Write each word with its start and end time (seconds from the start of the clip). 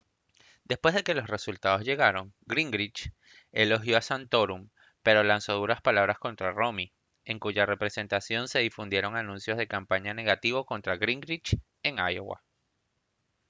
después 0.63 0.95
de 0.95 1.03
que 1.03 1.13
los 1.13 1.27
resultados 1.27 1.83
llegaron 1.85 2.33
gingrich 2.49 3.13
elogió 3.51 3.97
a 3.97 4.01
santorum 4.01 4.69
pero 5.03 5.21
lanzó 5.21 5.53
duras 5.53 5.79
palabras 5.81 6.17
contra 6.17 6.51
rommey 6.51 6.91
en 7.23 7.37
cuya 7.37 7.67
representación 7.67 8.47
se 8.47 8.57
difundieron 8.61 9.15
anuncios 9.15 9.59
de 9.59 9.67
campaña 9.67 10.15
negativos 10.15 10.65
contra 10.65 10.97
gingrich 10.97 11.55
en 11.83 11.97
iowa 11.99 12.41